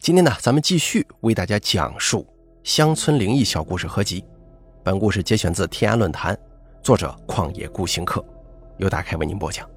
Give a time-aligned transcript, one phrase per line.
[0.00, 2.24] 今天呢，咱们继续为大家讲述
[2.62, 4.24] 乡村灵异小故事合集。
[4.82, 6.38] 本故事节选自天涯论坛，
[6.80, 8.24] 作者旷野孤行客，
[8.76, 9.68] 由大开为您播讲。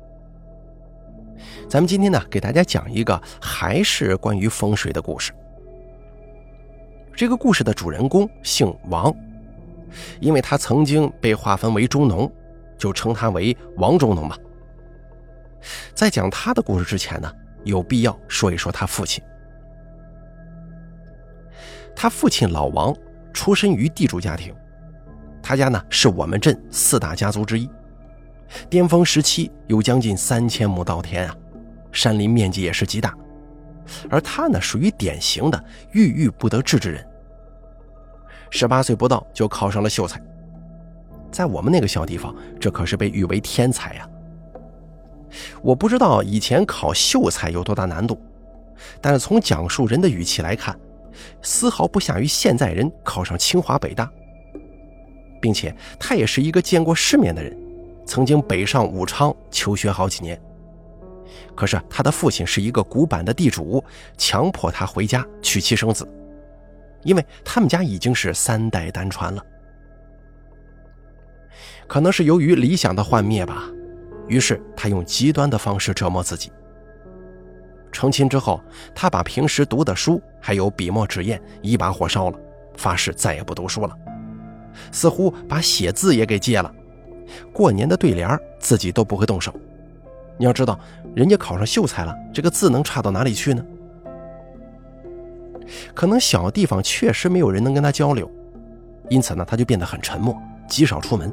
[1.68, 5.34] 咱们今天呢，给大家讲一个还是关于风水的故事。
[7.15, 9.13] 这个故事的主人公姓王，
[10.19, 12.31] 因为他曾经被划分为中农，
[12.78, 14.38] 就称他为王中农吧。
[15.96, 19.22] 在讲他的故事之前呢，有必要说一说他父亲。
[21.95, 22.95] 他父亲老王
[23.34, 24.54] 出身于地主家庭，
[25.41, 27.70] 他家呢是我们镇四大家族之一，
[28.70, 31.36] 巅峰时期有将近三千亩稻田啊，
[31.91, 33.16] 山林面积也是极大，
[34.09, 37.05] 而他呢属于典型的郁郁不得志之人。
[38.50, 40.22] 十八岁不到就考上了秀才，
[41.31, 44.08] 在我们那个小地方，这可是被誉为天才呀。
[45.62, 48.22] 我不知道以前考秀才有多大难度，
[49.00, 50.78] 但是从讲述人的语气来看。
[51.41, 54.09] 丝毫不下于现在人考上清华北大，
[55.41, 57.58] 并且他也是一个见过世面的人，
[58.05, 60.39] 曾经北上武昌求学好几年。
[61.55, 63.83] 可是他的父亲是一个古板的地主，
[64.17, 66.08] 强迫他回家娶妻生子，
[67.03, 69.44] 因为他们家已经是三代单传了。
[71.88, 73.69] 可能是由于理想的幻灭吧，
[74.27, 76.52] 于是他用极端的方式折磨自己。
[77.92, 78.61] 成亲之后，
[78.95, 82.39] 他把平时读的书还有笔墨纸砚一把火烧了，
[82.75, 83.98] 发誓再也不读书了，
[84.92, 86.73] 似乎把写字也给戒了。
[87.53, 89.53] 过年的对联自己都不会动手。
[90.38, 90.80] 你要知道，
[91.14, 93.64] 人家考上秀才了，这个字能差到哪里去呢？
[95.94, 98.30] 可能小地方确实没有人能跟他交流，
[99.09, 100.36] 因此呢，他就变得很沉默，
[100.67, 101.31] 极少出门。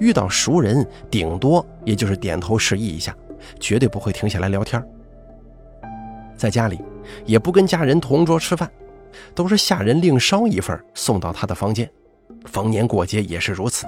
[0.00, 3.14] 遇到熟人，顶多也就是点头示意一下，
[3.60, 4.82] 绝对不会停下来聊天。
[6.36, 6.80] 在家里，
[7.24, 8.70] 也不跟家人同桌吃饭，
[9.34, 11.90] 都是下人另烧一份送到他的房间。
[12.44, 13.86] 逢年过节也是如此。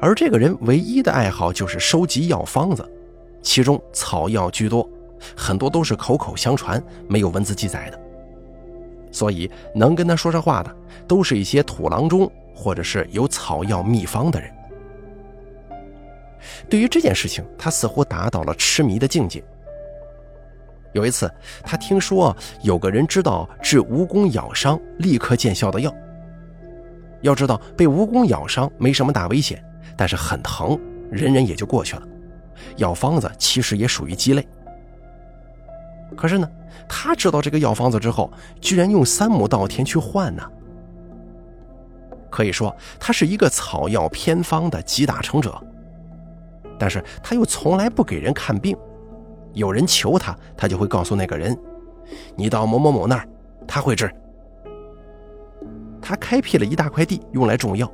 [0.00, 2.88] 而这个人唯一的爱好就是收集药方子，
[3.42, 4.88] 其中草药居多，
[5.36, 8.00] 很多都是口口相传，没有文字记载的。
[9.10, 10.76] 所以能跟他说上话的，
[11.06, 14.50] 都是一些土郎中或者是有草药秘方的人。
[16.68, 19.42] 对于这件事情，他似乎达到了痴迷的境界。
[20.92, 21.30] 有一次，
[21.62, 25.94] 他听说有个人知道治蜈蚣咬伤立刻见效的药。
[27.20, 29.62] 要知道，被蜈蚣咬伤没什么大危险，
[29.96, 30.78] 但是很疼，
[31.10, 32.02] 忍忍也就过去了。
[32.76, 34.46] 药方子其实也属于鸡肋。
[36.16, 36.48] 可是呢，
[36.88, 40.42] 他知道这个药方子之后，居然用三亩稻田去换呢。
[42.30, 45.60] 可以说，他是一个草药偏方的集大成者。
[46.78, 48.76] 但是他又从来不给人看病。
[49.58, 51.56] 有人求他，他就会告诉那个人
[52.36, 53.28] ：“你到某某某那儿，
[53.66, 54.08] 他会治。”
[56.00, 57.92] 他开辟了一大块地用来种药，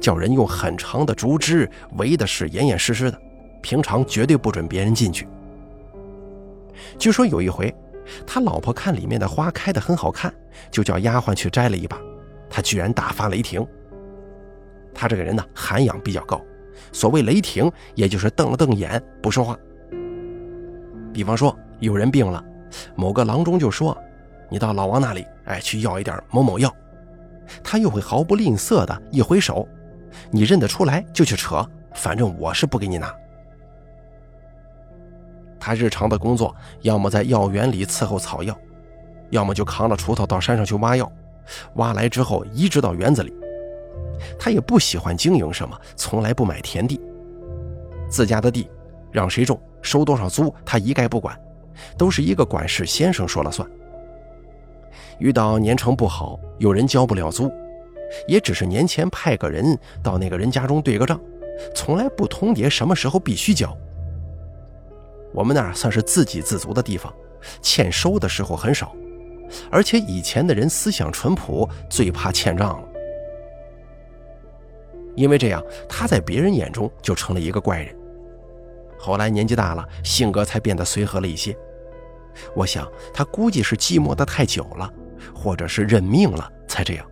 [0.00, 3.20] 叫人用很长的竹枝围的是严严实实的，
[3.60, 5.26] 平常绝对不准别人进去。
[6.96, 7.74] 据说有一回，
[8.24, 10.32] 他老婆看里面的花开得很好看，
[10.70, 11.98] 就叫丫鬟去摘了一把，
[12.48, 13.66] 他居然大发雷霆。
[14.94, 16.40] 他这个人呢，涵养比较高，
[16.92, 19.58] 所谓雷霆，也就是瞪了瞪眼不说话。
[21.16, 22.44] 比方说，有人病了，
[22.94, 23.96] 某个郎中就说
[24.50, 26.70] ：“你到老王那里，哎，去要一点某某药。”
[27.64, 29.66] 他又会毫不吝啬的一挥手
[30.30, 33.10] ：“你认得出来就去扯，反正我是不给你拿。”
[35.58, 38.54] 他日常的工作，要么在药园里伺候草药，
[39.30, 41.10] 要么就扛着锄头到山上去挖药，
[41.76, 43.32] 挖来之后移植到园子里。
[44.38, 47.00] 他也不喜欢经营什么，从来不买田地，
[48.06, 48.68] 自家的地
[49.10, 49.58] 让谁种。
[49.86, 51.38] 收多少租，他一概不管，
[51.96, 53.66] 都是一个管事先生说了算。
[55.18, 57.50] 遇到年成不好，有人交不了租，
[58.26, 61.18] 也只是年前派个人到那个人家中对个账，
[61.74, 63.74] 从来不通牒什么时候必须交。
[65.32, 67.12] 我们那儿算是自给自足的地方，
[67.62, 68.94] 欠收的时候很少，
[69.70, 72.88] 而且以前的人思想淳朴，最怕欠账了。
[75.14, 77.95] 因为这样，他在别人眼中就成了一个怪人。
[78.98, 81.56] 后来年纪大了，性格才变得随和了一些。
[82.54, 84.92] 我想他估计是寂寞的太久了，
[85.34, 87.06] 或者是认命了才这样。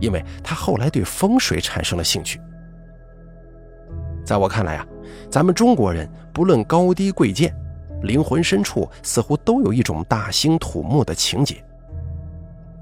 [0.00, 2.40] 因为他后来对风水产生了兴趣。
[4.24, 4.86] 在我看来啊，
[5.30, 7.54] 咱们中国人不论高低贵贱，
[8.02, 11.62] 灵魂深处似乎都有一种大兴土木的情节。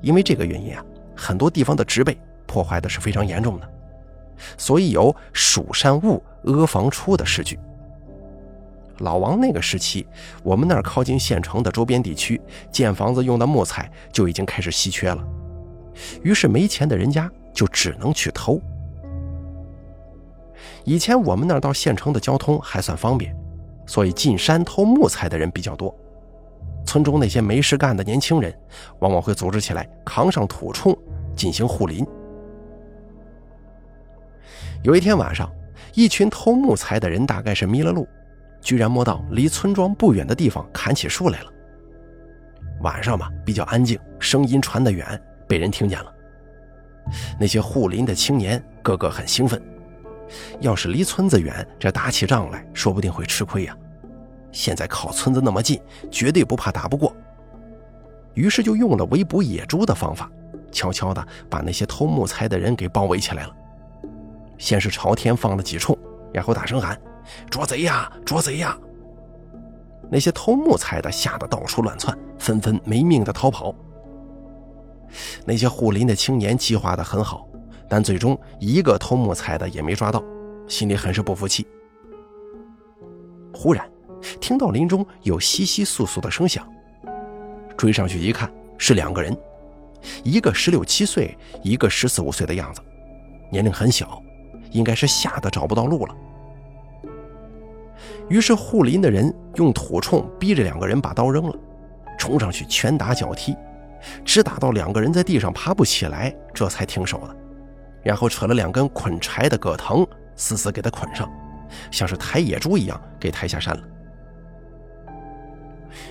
[0.00, 0.84] 因为这个原因啊，
[1.16, 3.68] 很多地方的植被破坏的是非常严重的，
[4.56, 7.58] 所以有“蜀山兀，阿房出”的诗句。
[9.00, 10.06] 老王那个时期，
[10.43, 15.23] 我们那儿靠近县城的周边地区，建房子用的木材就已经开始稀缺了。
[16.23, 18.61] 于是没钱的人家就只能去偷。
[20.85, 23.35] 以前我们那儿到县城的交通还算方便，
[23.87, 25.94] 所以进山偷木材的人比较多。
[26.87, 28.55] 村中那些没事干的年轻人，
[29.00, 30.96] 往往会组织起来扛上土铳
[31.37, 32.06] 进行护林。
[34.82, 35.50] 有一天晚上，
[35.94, 38.08] 一群偷木材的人大概是迷了路。
[38.60, 41.52] 居然摸到离村庄不远的地方砍起树来了。
[42.82, 46.14] 晚上嘛，比较安静，声音传得远，被人听见了。
[47.38, 49.60] 那些护林的青年个个很兴奋。
[50.60, 53.76] 要是离村子远，这打起仗来说不定会吃亏呀。
[54.52, 55.80] 现在靠村子那么近，
[56.10, 57.14] 绝对不怕打不过。
[58.34, 60.30] 于是就用了围捕野猪的方法，
[60.70, 63.54] 悄悄地把那些偷木材的人给包围起来了。
[64.56, 65.98] 先是朝天放了几冲，
[66.32, 66.98] 然后大声喊。
[67.50, 68.11] 捉贼呀！
[68.25, 68.77] 捉贼呀！
[70.11, 73.75] 那些偷木材的吓得到处乱窜，纷纷没命的逃跑。
[75.44, 77.49] 那些护林的青年计划的很好，
[77.88, 80.23] 但最终一个偷木材的也没抓到，
[80.69, 81.67] 心里很是不服气。
[83.53, 83.88] 忽然，
[84.41, 86.69] 听到林中有窸窸窣窣的声响，
[87.77, 89.37] 追上去一看，是两个人，
[90.25, 92.81] 一个十六七岁，一个十四五岁的样子，
[93.50, 94.23] 年龄很小，
[94.71, 96.17] 应该是吓得找不到路了。
[98.31, 101.55] 于是护林的人用土铳逼着两个人把刀扔了，
[102.17, 103.56] 冲上去拳打脚踢，
[104.25, 107.35] 直打到两个人在地上爬不起来，这才停手了。
[108.05, 110.06] 然后扯了两根捆柴的葛藤，
[110.37, 111.29] 死死给他捆上，
[111.91, 113.82] 像是抬野猪一样给抬下山了。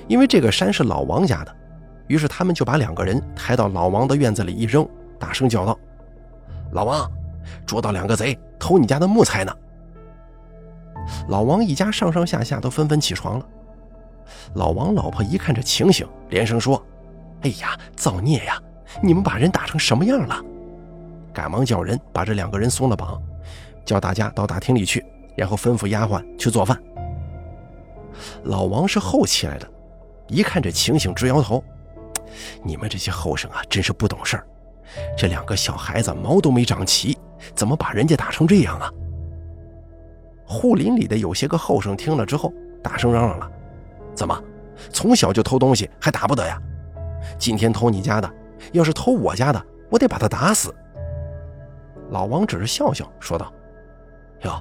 [0.09, 1.55] 因为这个山是老王家的，
[2.07, 4.85] 于是他们就把两个人抬到老王的院子里一扔，
[5.17, 5.79] 大声叫道
[6.73, 7.09] ：“老王，
[7.65, 9.55] 捉到两个贼，偷你家的木材呢！”
[11.27, 13.45] 老王一家上上下下都纷纷起床了。
[14.55, 16.83] 老王老婆一看这情形，连声说
[17.41, 18.61] ：“哎呀，造孽呀！
[19.01, 20.41] 你们把人打成什么样了？”
[21.33, 23.21] 赶忙叫人把这两个人松了绑，
[23.85, 26.79] 叫大家到大厅里去，然后吩咐丫鬟去做饭。
[28.43, 29.69] 老王是后起来的，
[30.27, 31.63] 一看这情形直摇头
[32.63, 34.45] ：“你们这些后生啊，真是不懂事儿！
[35.17, 37.17] 这两个小孩子毛都没长齐，
[37.55, 38.91] 怎么把人家打成这样啊？”
[40.51, 42.51] 护林里的有些个后生听了之后，
[42.81, 43.49] 大声嚷嚷了
[44.15, 44.43] ：“怎么，
[44.91, 46.59] 从小就偷东西还打不得呀？
[47.37, 48.27] 今天偷你家的，
[48.71, 50.73] 要是偷我家的，我得把他打死。”
[52.09, 53.53] 老王只是笑笑说道
[54.41, 54.59] ：“哟，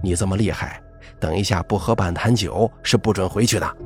[0.00, 0.80] 你这么厉害，
[1.18, 3.76] 等一下不喝半坛酒是不准回去的。”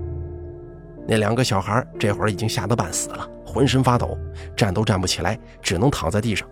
[1.08, 4.18] 那两个小孩这会儿已经吓得半死了，浑身发抖，
[4.54, 6.46] 站都站不起来，只能躺在地上。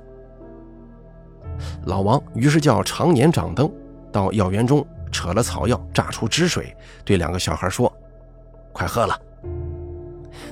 [1.84, 3.70] 老王于是叫常年掌灯。
[4.17, 4.83] 到药园中
[5.13, 6.75] 扯了草药，榨出汁水，
[7.05, 7.93] 对两个小孩说
[8.73, 9.15] ：“快喝了。”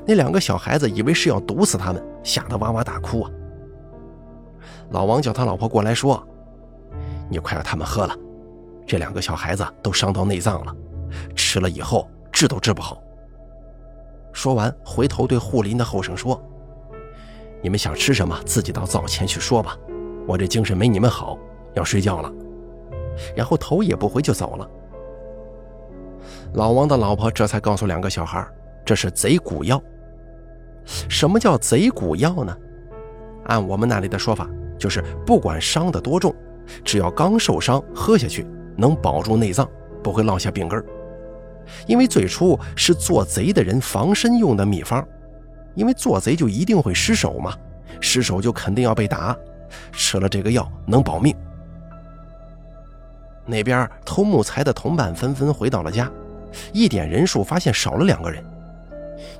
[0.06, 3.30] 那两个小孩子以为是要毒死他们，吓得哇哇大哭啊。
[4.90, 6.22] 老王叫他老婆过来说
[7.30, 8.14] ：“你快让他们喝了，
[8.86, 10.76] 这两个小孩子都伤到内脏了，
[11.34, 13.02] 吃了以后治都治不好。”
[14.30, 16.38] 说完，回头对护林的后生说
[17.64, 19.74] ：“你们想吃什么，自己到灶前去说吧，
[20.26, 21.38] 我这精神没你们好，
[21.72, 22.30] 要睡觉了。”
[23.36, 24.70] 然后头也不回就走了。
[26.54, 28.46] 老王的老婆这才告诉两个小孩，
[28.84, 29.82] 这是贼骨药。
[31.08, 32.56] 什么叫贼骨药呢？
[33.46, 36.34] 按我们那里的说法，就是不管伤得多重，
[36.84, 39.68] 只要刚受伤，喝下去能保住内脏，
[40.02, 40.82] 不会落下病根
[41.86, 45.06] 因为最初是做贼的人防身用的秘方，
[45.74, 47.54] 因为做贼就一定会失手嘛，
[48.00, 49.36] 失手就肯定要被打，
[49.92, 51.34] 吃了这个药能保命。
[53.46, 56.10] 那边偷木材的同伴纷纷回到了家，
[56.72, 58.44] 一点人数发现少了两个人。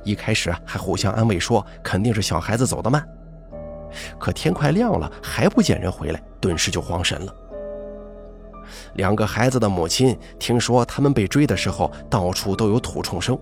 [0.03, 3.05] 一开始还互相安慰说肯定是小孩子走得慢，
[4.19, 7.33] 可天快亮了还不见人回来，顿时就慌神了。
[8.93, 13.37] 两个孩子的母亲听说他们被追的时候到处都有土冲声，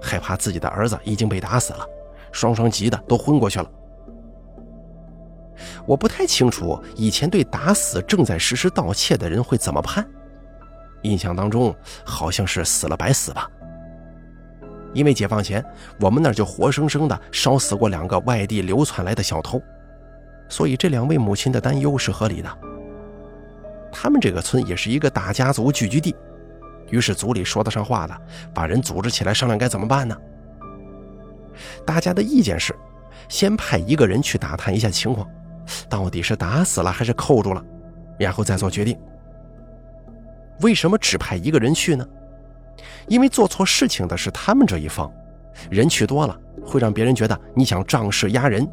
[0.00, 1.86] 害怕自己的儿子已经被打死了，
[2.32, 3.70] 双双急得都昏过去了。
[5.86, 10.06] 我不太清楚以前对打死正在实施盗窃的人会怎么判，
[11.02, 13.50] 印象当中好像是死了白死吧。
[14.92, 15.64] 因为解放前
[16.00, 19.60] 我们那儿就活生生的烧死过两个外地流窜来的小偷，
[20.48, 22.58] 所以这两位母亲的担忧是合理的。
[23.90, 26.14] 他们这个村也是一个大家族聚居地，
[26.90, 28.16] 于是族里说得上话的
[28.52, 30.16] 把人组织起来商量该怎么办呢？
[31.86, 32.74] 大家的意见是，
[33.28, 35.28] 先派一个人去打探一下情况。
[35.88, 37.64] 到底是打死了还是扣住了，
[38.18, 38.98] 然后再做决定。
[40.60, 42.06] 为什么只派一个人去呢？
[43.08, 45.12] 因为做错事情的是他们这一方，
[45.70, 48.68] 人去多了会让别人觉得你想仗势压人，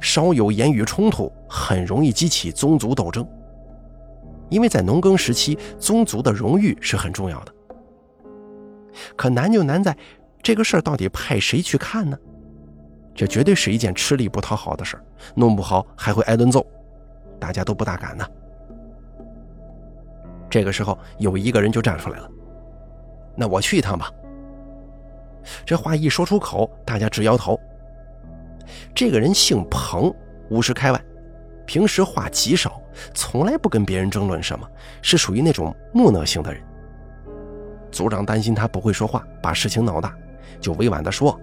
[0.00, 3.26] 稍有言语冲突，很容易激起宗族斗争。
[4.48, 7.52] 因为在农耕时期，宗族的荣誉是很重要的。
[9.16, 9.96] 可难就难在，
[10.42, 12.16] 这个事儿到底派谁去看呢？
[13.16, 14.96] 这绝对是一件吃力不讨好的事，
[15.34, 16.64] 弄不好还会挨顿揍，
[17.40, 18.24] 大家都不大敢呢。
[20.50, 22.30] 这个时候，有一个人就站出来了
[23.34, 24.10] ：“那我去一趟吧。”
[25.64, 27.58] 这话一说出口，大家直摇头。
[28.94, 30.12] 这个人姓彭，
[30.50, 31.02] 五十开外，
[31.64, 32.80] 平时话极少，
[33.14, 34.68] 从来不跟别人争论什么，
[35.00, 36.62] 是属于那种木讷型的人。
[37.90, 40.14] 组长担心他不会说话，把事情闹大，
[40.60, 41.38] 就委婉地说：“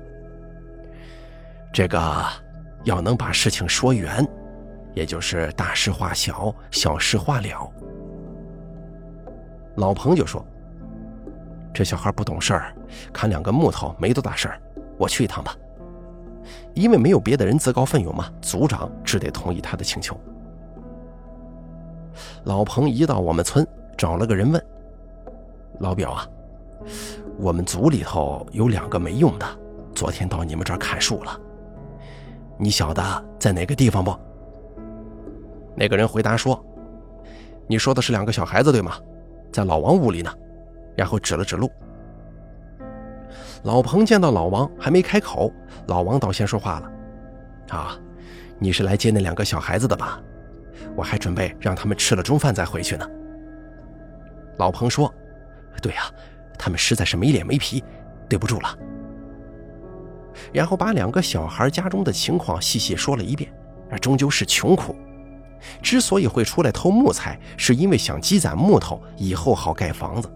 [1.74, 2.24] 这个
[2.84, 4.26] 要能把事情说圆，
[4.94, 7.74] 也就是大事化小，小事化了。”
[9.76, 10.46] 老彭就说
[11.74, 12.76] ：“这小孩不懂事儿，
[13.12, 14.62] 砍两根木头没多大事儿，
[15.00, 15.56] 我去一趟吧。”
[16.76, 20.16] 因为没有别的人自告奋勇嘛，族长只得同意他的请求。
[22.44, 23.66] 老彭一到我们村，
[23.98, 24.64] 找了个人问
[25.80, 26.28] ：“老表啊，
[27.40, 29.46] 我们族里头有两个没用的，
[29.96, 31.40] 昨天到你们这儿砍树了，
[32.58, 34.18] 你晓得在哪个地方不？”
[35.76, 36.64] 那个人回答说
[37.68, 38.94] ：“你说的是两个小孩子对吗？
[39.52, 40.32] 在老王屋里呢。”
[40.96, 41.72] 然后指了指路。
[43.64, 45.52] 老彭见到老王还没开口，
[45.88, 46.92] 老王倒先说话了
[47.76, 47.98] ：“啊，
[48.60, 50.22] 你是来接那两个小孩子的吧？
[50.96, 53.10] 我还准备让他们吃了中饭再回去呢。”
[54.58, 55.12] 老彭说
[55.82, 56.04] ：“对呀，
[56.60, 57.84] 他们实在是没脸没皮，
[58.30, 58.78] 对不住了。”
[60.52, 63.52] 然后把两个小孩家中的情况细细说了一遍。
[64.02, 64.96] 终究是穷苦，
[65.80, 70.28] 之所以会出来偷木材，是因为想积攒木头，以后好盖房子。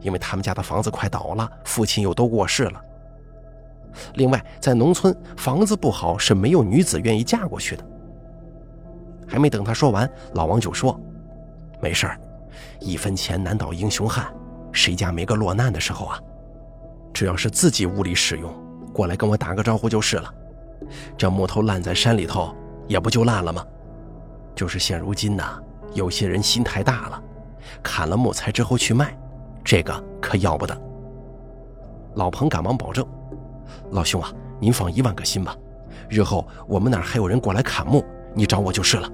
[0.00, 2.82] 因为他们家的房子快倒了，父亲又都过世了。
[4.14, 7.84] 另外，在农村，房子不好是没有女子愿意嫁过去的。
[9.28, 10.98] 还没等他说完，老王就说
[11.80, 12.20] ：“没事儿，
[12.80, 14.26] 一分钱难倒英雄汉，
[14.72, 16.20] 谁家没个落难的时候啊？
[17.14, 18.52] 只要是自己屋里使用，
[18.98, 20.34] 过来跟我打个招呼就是了。
[21.16, 22.52] 这木头烂在山里头，
[22.88, 23.64] 也不就烂了吗？
[24.56, 25.56] 就是现如今呐，
[25.94, 27.22] 有些人心太大了，
[27.80, 29.16] 砍了木材之后去卖。”
[29.62, 30.76] 这个可要不得。
[32.14, 33.06] 老彭赶忙保证
[33.92, 35.56] ：“老兄啊，您放一万个心吧，
[36.08, 39.08] 日后我们那儿还有人过来砍木，你找我就是了。”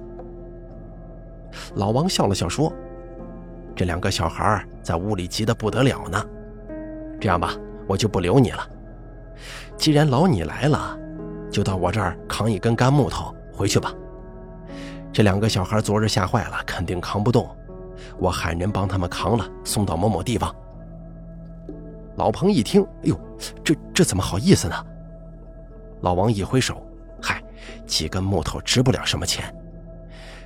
[1.75, 2.73] 老王笑了笑说
[3.77, 6.25] ：“这两个小孩在屋里急得不得了呢。
[7.21, 7.53] 这样吧，
[7.87, 8.67] 我就不留你了。
[9.77, 10.97] 既然老你来了，
[11.51, 13.93] 就到我这儿扛一根干木头回去吧。
[15.13, 17.47] 这两个小孩昨日吓坏了，肯定扛不动。”
[18.19, 20.53] 我喊人帮他们扛了，送到某某地方。
[22.17, 23.19] 老彭一听，哎呦，
[23.63, 24.85] 这这怎么好意思呢？
[26.01, 26.85] 老王一挥手，
[27.21, 27.41] 嗨，
[27.85, 29.53] 几根木头值不了什么钱，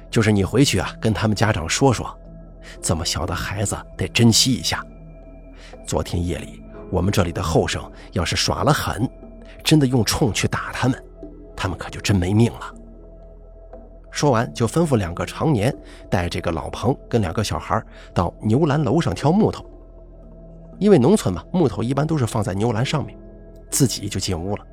[0.09, 2.17] 就是你回去啊，跟他们家长说说，
[2.81, 4.83] 这么小的孩子得珍惜一下。
[5.85, 7.81] 昨天夜里，我们这里的后生
[8.13, 9.09] 要是耍了狠，
[9.63, 11.03] 真的用冲去打他们，
[11.55, 12.73] 他们可就真没命了。
[14.11, 15.73] 说完，就吩咐两个常年
[16.09, 17.81] 带这个老彭跟两个小孩
[18.13, 19.63] 到牛栏楼上挑木头。
[20.79, 23.17] 因为农村嘛，木头一般都是放在牛栏上面，
[23.69, 24.65] 自己就进屋了。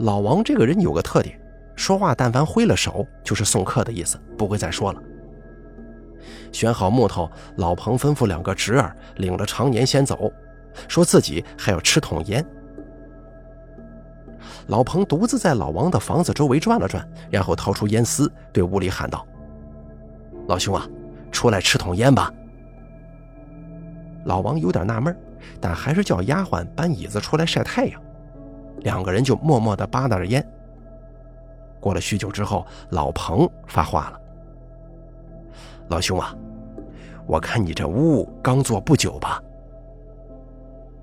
[0.00, 1.38] 老王这个人有个特点，
[1.76, 5.00] 说话但凡挥了手，就是送客的意思，不会再说了。
[6.50, 10.32] 选好木头，老彭吩咐两个侄儿领着常年先走，
[10.88, 12.44] 说自己还要吃桶烟。
[14.68, 19.26] 老彭独自在老王的房子周围转了转，然后掏出烟丝，对屋里喊道
[20.48, 20.86] ：“老兄啊，
[21.30, 22.32] 出来吃桶烟吧。”
[24.24, 25.14] 老王有点纳闷，
[25.60, 28.00] 但还是叫丫鬟搬椅子出来晒太阳。
[28.78, 30.46] 两个人就默默地扒拉着烟。
[31.80, 34.20] 过了许久之后，老彭发话了
[35.88, 36.34] ：“老兄啊，
[37.26, 39.42] 我看你这屋刚做不久吧？”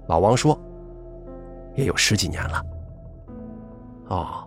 [0.07, 0.59] 老王说
[1.77, 2.65] ：“也有十几年了。”
[4.11, 4.45] 哦，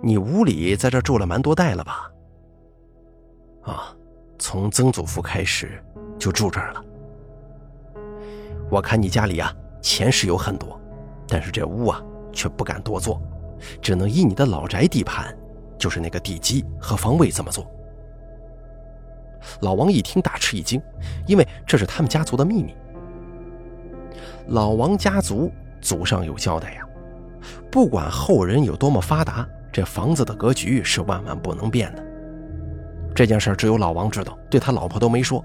[0.00, 2.08] 你屋里在这住了蛮多代了吧？
[3.64, 3.92] 啊，
[4.38, 5.82] 从曾祖父开始
[6.16, 6.84] 就住这儿了。
[8.70, 10.80] 我看你家里啊，钱是有很多，
[11.26, 12.00] 但是这屋啊
[12.32, 13.20] 却不敢多做，
[13.82, 15.36] 只能依你的老宅地盘，
[15.76, 17.68] 就是那个地基和方位这么做。
[19.60, 20.80] 老王一听大吃一惊，
[21.26, 22.76] 因为这是他们家族的秘密。
[24.46, 26.84] 老王家族祖上有交代呀。
[27.70, 32.04] 不管后人有多么发达，这房子的格局是万万不能变的。
[33.14, 35.44] 这件事只有老王知道，对他老婆都没说。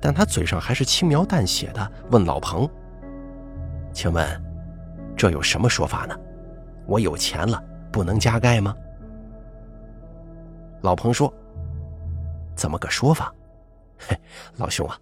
[0.00, 2.68] 但他嘴上还是轻描淡写的问老彭
[3.92, 4.26] ：“请问，
[5.16, 6.14] 这有什么说法呢？
[6.86, 8.74] 我有钱了，不能加盖吗？”
[10.82, 11.32] 老彭说
[12.54, 13.32] ：“怎么个说法？
[13.98, 14.18] 嘿，
[14.56, 14.98] 老兄啊，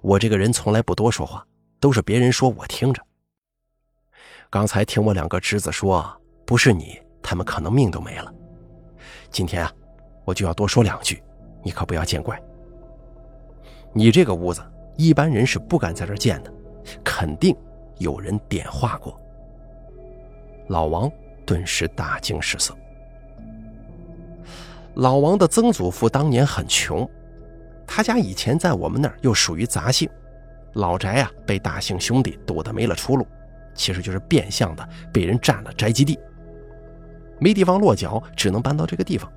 [0.00, 1.46] 我这个人从来不多说话，
[1.78, 3.00] 都是别人说我听着。
[4.52, 6.04] 刚才听我两个侄子说，
[6.44, 8.30] 不是你，他们可能命都没了。
[9.30, 9.72] 今天啊，
[10.26, 11.22] 我就要多说两句，
[11.62, 12.38] 你可不要见怪。
[13.94, 14.62] 你这个屋子，
[14.94, 16.52] 一般人是不敢在这建的，
[17.02, 17.56] 肯定
[17.96, 19.18] 有人点化过。”
[20.68, 21.10] 老王
[21.46, 22.76] 顿时大惊失色。
[24.96, 27.08] 老王的曾祖父当年很穷，
[27.86, 30.06] 他家以前在我们那儿又属于杂姓，
[30.74, 33.26] 老宅啊被大姓兄弟堵得没了出路，
[33.74, 36.18] 其实就是变相的被人占了宅基地，
[37.38, 39.30] 没地方落脚，只能搬到这个地方。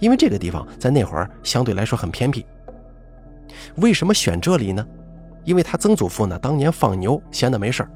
[0.00, 2.44] 因为这个地方在那会儿相对来说很偏僻。
[3.76, 4.86] 为什么选这里呢？
[5.44, 7.86] 因为他曾祖父呢当年放牛闲的没事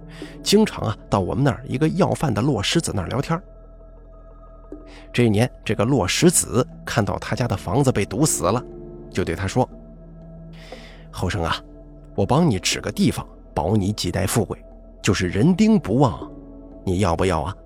[0.43, 3.41] 经常啊到我们那儿一个要饭的落石子那儿聊天。
[5.12, 8.62] 这一年，这个落石子看到他家的房子被堵死了，
[9.11, 9.69] 就对他说
[11.11, 11.57] ：“后生啊，
[12.15, 14.62] 我帮你指个地方，保你几代富贵，
[15.02, 16.31] 就是人丁不旺，
[16.85, 17.57] 你要不要啊？”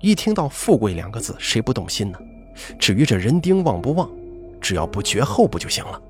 [0.00, 2.18] 一听到“富贵”两个字，谁不动心呢？
[2.78, 4.10] 至于这人丁旺不旺，
[4.60, 6.02] 只要不绝后不就行了？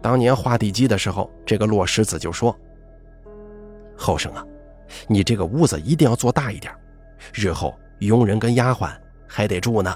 [0.00, 2.56] 当年画地基的时候，这个落石子就说
[3.96, 4.44] ：“后生啊。”
[5.06, 6.72] 你这个屋子一定要做大一点，
[7.34, 8.90] 日后佣人跟丫鬟
[9.26, 9.94] 还得住呢。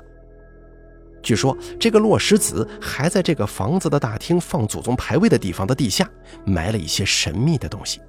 [1.23, 6.09] 据说这个落石子还在这个房子的大厅放祖宗牌位的地方的地下
[6.45, 8.01] 埋了一些神秘的东西。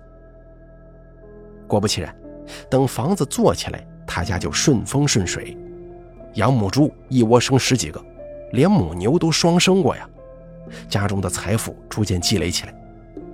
[1.67, 2.13] 果不其然，
[2.70, 5.58] 等房子做起来，他家就顺风顺水，
[6.34, 8.03] 养母猪一窝生十几个，
[8.51, 10.10] 连母牛都双生过呀。
[10.89, 12.74] 家中的财富逐渐积累起来，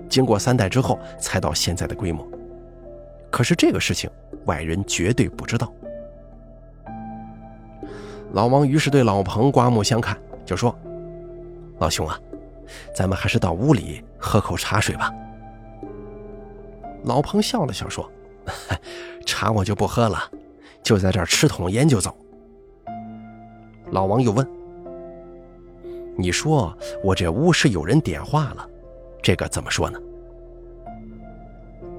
[0.09, 2.27] 经过三代之后，才到现在的规模。
[3.29, 4.09] 可是这个事情，
[4.45, 5.72] 外人绝对不知道。
[8.31, 10.75] 老王于是对老彭刮目相看，就说
[11.79, 12.20] ：“老兄啊，
[12.96, 15.11] 咱们还是到屋里喝口茶水吧。”
[17.05, 18.09] 老彭笑了笑说
[19.25, 20.20] ：“茶我就不喝了，
[20.83, 22.15] 就在这儿吃桶烟就走。”
[23.92, 24.48] 老王又问
[26.15, 28.70] ：“你说我这屋是有人点化了，
[29.22, 30.00] 这个怎么说呢？”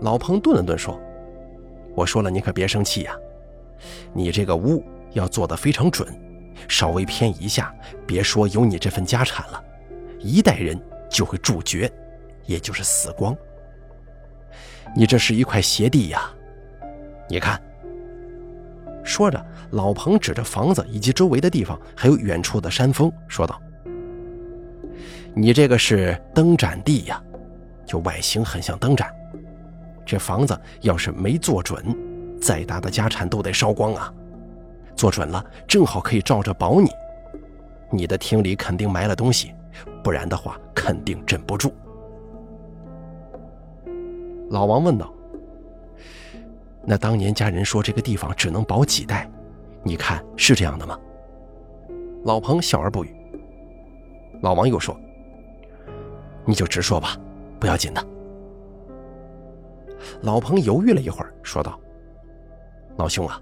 [0.00, 0.98] 老彭顿了顿说。
[1.96, 3.12] 我说了，你可别生气呀。
[4.12, 6.08] 你这个屋要做的非常准，
[6.68, 7.74] 稍微偏移一下，
[8.06, 9.62] 别说有你这份家产了，
[10.18, 11.90] 一代人就会注绝，
[12.46, 13.36] 也就是死光。
[14.94, 16.30] 你这是一块邪地呀！
[17.28, 17.60] 你看。
[19.02, 23.60] 说着，老彭指着房子以及周围的地方，还有远处的山峰，说道
[25.34, 27.20] ：“你这个是灯盏地呀，
[27.86, 29.10] 就外形很像灯盏。”
[30.04, 31.82] 这房子要是没做准，
[32.40, 34.12] 再大的家产都得烧光啊！
[35.00, 36.90] 做准了，正好可以照着保你。
[37.88, 39.54] 你的厅里肯定埋了东西，
[40.04, 41.72] 不然的话肯定镇不住。
[44.50, 45.10] 老王问道
[46.84, 49.26] ：“那当年家人说这个地方只能保几代，
[49.82, 50.98] 你看是这样的吗？”
[52.26, 53.16] 老彭笑而不语。
[54.42, 54.94] 老王又说
[56.44, 57.16] ：“你就直说吧，
[57.58, 58.06] 不要紧的。”
[60.20, 61.80] 老彭犹豫了一会儿，说道
[62.98, 63.40] ：“老兄啊，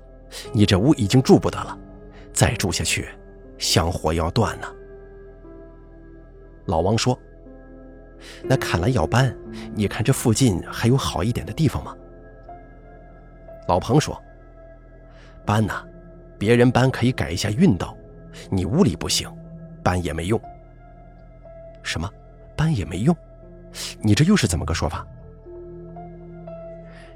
[0.53, 1.79] 你这屋已经住不得了，
[2.33, 3.09] 再住下去，
[3.59, 4.67] 香火要断呢。”
[6.67, 7.19] 老王说
[8.45, 9.35] ：“那看来要搬，
[9.75, 11.97] 你看这附近还有好一点的地方吗？”
[13.67, 14.21] 老彭说
[15.47, 15.85] ：“搬呐，
[16.39, 17.97] 别人搬可以改一下运道，
[18.51, 19.31] 你屋里不行，
[19.83, 20.41] 搬也没用。”
[21.83, 22.11] 什么？
[22.55, 23.17] 搬也没用？
[24.01, 25.07] 你这又是怎么个说法？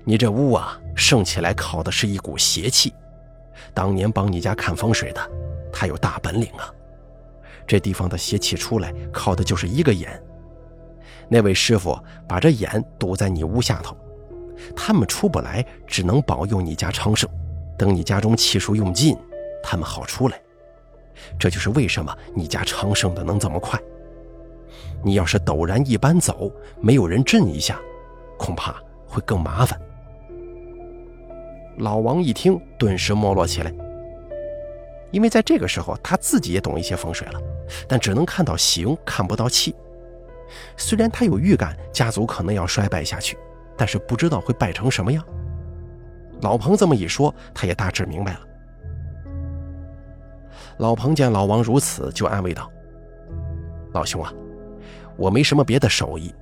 [0.04, 2.94] 你这屋啊，生起来靠的是一股邪气。
[3.74, 5.30] 当年帮你家看风水的，
[5.72, 6.72] 他有大本领啊。
[7.66, 10.20] 这地方的邪气出来，靠的就是一个眼。
[11.28, 13.96] 那位师傅把这眼堵在你屋下头，
[14.76, 17.28] 他们出不来，只能保佑你家昌盛。
[17.78, 19.16] 等你家中气数用尽，
[19.62, 20.40] 他们好出来。
[21.38, 23.80] 这就是为什么你家昌盛的能这么快。
[25.02, 27.80] 你要是陡然一搬走，没有人镇一下，
[28.38, 28.74] 恐怕
[29.06, 29.80] 会更麻烦。
[31.78, 33.72] 老王一听，顿时没落起来。
[35.10, 37.40] 因为在这个时候，他自己也懂一些风水了，
[37.86, 39.74] 但只能看到形，看不到气。
[40.76, 43.36] 虽然他有预感家族可能要衰败下去，
[43.76, 45.24] 但是不知道会败成什么样。
[46.40, 48.40] 老彭这么一说，他也大致明白了。
[50.78, 52.70] 老彭见老王如此，就安慰道
[53.92, 54.32] ：“老兄啊，
[55.16, 56.34] 我没什么别的手艺，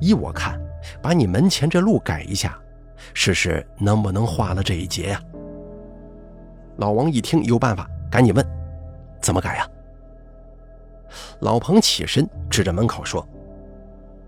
[0.00, 0.60] 依我看，
[1.02, 2.58] 把你门前这路改一下，
[3.14, 5.22] 试试能不能化了这一劫呀？”
[6.78, 8.46] 老王一听有办法，赶紧问
[9.20, 9.68] ：“怎么改呀？”
[11.40, 13.26] 老彭起身指着门口说：“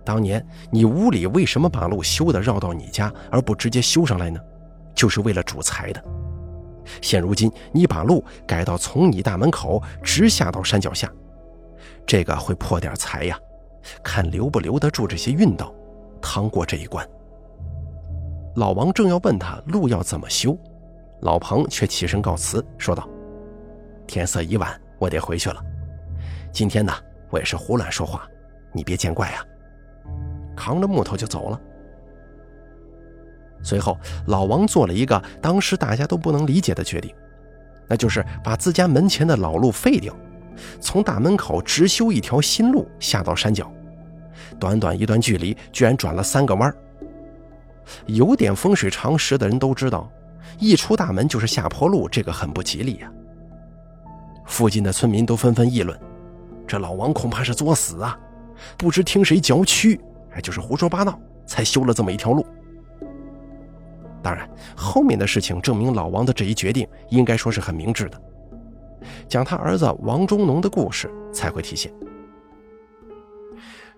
[0.05, 4.41] 当年你屋里为什么把路修的绕到你家，而不直接修上来呢？
[4.95, 6.03] 就是为了主财的。
[7.03, 11.13] 现如今你把路改到从你大门口直下到山脚下，
[12.07, 13.39] 这个会破点财呀，
[14.03, 15.75] 看留不留得住这些运道，
[16.23, 17.07] 趟过这一关。”
[18.59, 20.59] 老王正要问他路要怎么修，
[21.21, 23.09] 老彭却起身告辞，说道
[24.05, 24.69] ：“天色已晚，
[24.99, 25.63] 我得回去了。”
[26.51, 26.93] 今天呢，
[27.31, 28.29] 我也是胡乱说话，
[28.73, 29.45] 你别见怪啊。
[30.57, 31.61] 扛着木头就走了。
[33.63, 37.15] 随后，老王做了一个当时大家都不能理解的决定，
[37.87, 40.13] 那就是把自家门前的老路废掉，
[40.81, 43.73] 从大门口直修一条新路下到山脚。
[44.59, 46.77] 短短一段距离，居然转了三个弯儿
[48.07, 50.11] 有点风水常识的人都知道，
[50.59, 53.11] 一出大门就是下坡路，这个很不吉利呀。
[54.47, 55.99] 附近的村民都纷纷议论。
[56.67, 58.19] 这老王恐怕是作死啊！
[58.77, 59.99] 不知听谁嚼蛆，
[60.35, 62.45] 哎，就是胡说八道，才修了这么一条路。
[64.23, 64.47] 当然，
[64.77, 68.21] 后面的事情证明老王的这一决定应该说是很明智的。
[69.29, 71.91] 讲他儿子王中农的故事才会体现。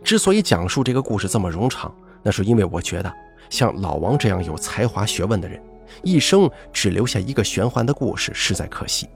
[0.04, 3.12] 之所以讲述这个故事这么冗长，那是因为我觉得
[3.50, 5.62] 像老王这样有才华学问的人，
[6.02, 9.06] 一生只留下一个玄幻的故事，实在可惜。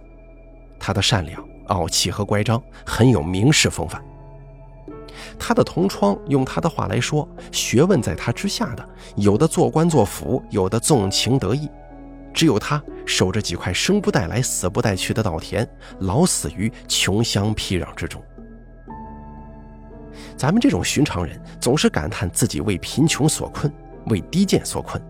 [0.79, 1.43] 他的善良。
[1.69, 4.05] 傲气和乖张，很有名士风范。
[5.39, 11.67] 他的同窗用他的话来说，学问在他之下的，有的做官做府，有的纵情得意，
[12.35, 15.67] 只有他守着几块生不带来、死不带去的稻田，
[16.01, 18.23] 老死于穷乡僻壤之中。
[20.37, 23.73] 咱们这种寻常人，总是感叹自己为贫穷所困，
[24.07, 25.03] 为低贱所困。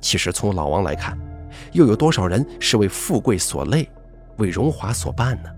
[0.00, 1.18] 其实从老王来看，
[1.72, 3.88] 又有多少人是为富贵所累，
[4.36, 5.50] 为荣华所绊呢？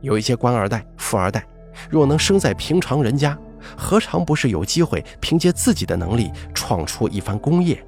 [0.00, 1.46] 有一些官二代、富二代，
[1.88, 3.38] 若能生在平常人家，
[3.76, 7.82] 何尝不是有机会凭借自己的能力创出一番功业？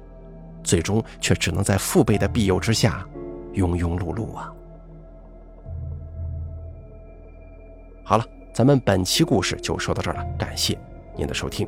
[0.63, 3.05] 最终却只能在父辈的庇佑之下，
[3.53, 4.51] 庸庸碌碌啊！
[8.03, 10.77] 好了，咱们本期故事就说到这儿了，感谢
[11.15, 11.67] 您的收听。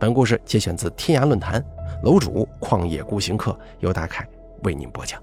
[0.00, 1.62] 本故事节选自天涯论坛，
[2.02, 4.26] 楼主旷野孤行客由大凯
[4.62, 5.22] 为您播讲。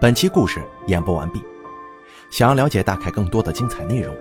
[0.00, 1.40] 本期故事演播完毕。
[2.28, 4.12] 想要了解大凯更多的精彩内容，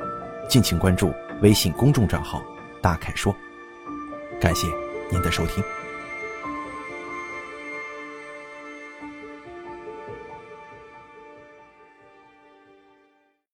[0.47, 2.39] 敬请关注微信公众账号
[2.83, 3.35] “大凯说”。
[4.39, 4.67] 感谢
[5.09, 5.63] 您的收听。